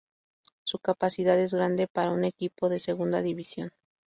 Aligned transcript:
Su 0.63 0.79
capacidad 0.79 1.37
es 1.39 1.53
grande 1.53 1.87
para 1.87 2.09
un 2.09 2.23
equipo 2.25 2.69
de 2.69 2.79
segunda 2.79 3.21
división. 3.21 3.69